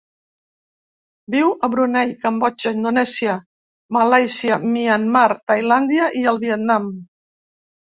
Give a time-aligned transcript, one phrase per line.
[1.33, 3.37] Viu a Brunei, Cambodja, Indonèsia,
[3.99, 6.93] Malàisia, Myanmar, Tailàndia i el Vietnam.